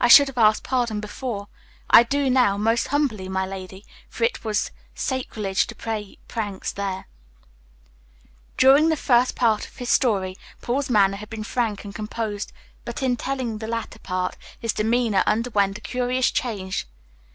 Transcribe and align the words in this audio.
I 0.00 0.08
should 0.08 0.28
have 0.28 0.38
asked 0.38 0.62
pardon 0.62 0.98
before; 0.98 1.48
I 1.90 2.02
do 2.02 2.30
now, 2.30 2.56
most 2.56 2.86
humbly, 2.86 3.28
my 3.28 3.44
lady, 3.44 3.84
for 4.08 4.24
it 4.24 4.42
was 4.42 4.70
sacrilege 4.94 5.66
to 5.66 5.74
play 5.74 6.16
pranks 6.26 6.72
there." 6.72 7.06
During 8.56 8.88
the 8.88 8.96
first 8.96 9.34
part 9.36 9.66
of 9.66 9.76
his 9.76 9.90
story 9.90 10.38
Paul's 10.62 10.88
manner 10.88 11.18
had 11.18 11.28
been 11.28 11.44
frank 11.44 11.84
and 11.84 11.94
composed, 11.94 12.50
but 12.86 13.02
in 13.02 13.18
telling 13.18 13.58
the 13.58 13.68
latter 13.68 13.98
part, 13.98 14.38
his 14.58 14.72
demeanor 14.72 15.22
underwent 15.26 15.76
a 15.76 15.82
curious 15.82 16.30
change. 16.30 16.86